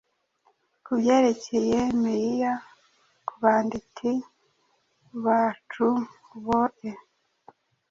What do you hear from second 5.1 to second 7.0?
bacuboe